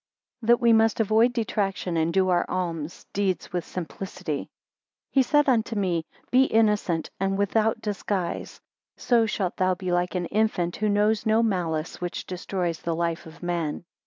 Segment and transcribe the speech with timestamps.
[0.41, 4.49] That we must avoid detraction, and do our alms deeds with simplicity.
[5.11, 8.59] HE said unto me, Be innocent and without disguise;
[8.97, 13.27] so shalt thou be like an infant who knows no malice which destroys the life
[13.27, 13.85] of man.